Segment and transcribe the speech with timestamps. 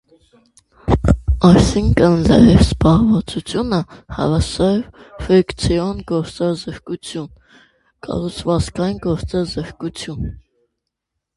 [1.47, 3.79] Այսինքն՝ լրիվ զբաղվածությունը
[4.19, 7.29] հավասար է ֆրիկցիոն գործազրկություն
[7.65, 10.25] + կառուցվածքային գործազրկություն։